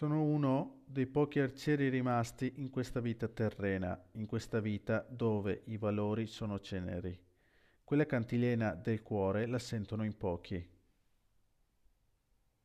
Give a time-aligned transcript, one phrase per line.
[0.00, 5.76] Sono uno dei pochi arcieri rimasti in questa vita terrena, in questa vita dove i
[5.76, 7.20] valori sono ceneri.
[7.84, 10.66] Quella cantilena del cuore la sentono in pochi.